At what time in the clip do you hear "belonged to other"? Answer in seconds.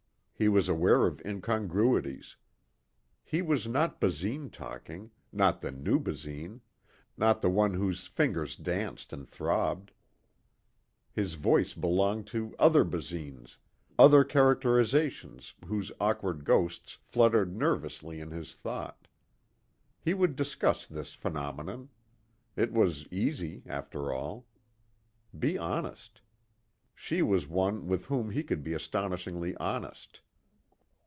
11.75-12.83